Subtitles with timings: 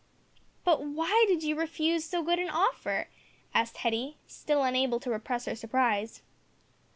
[0.63, 3.07] "But why did you refuse so good an offer?"
[3.53, 6.23] asked Hetty, still unable to repress her surprise.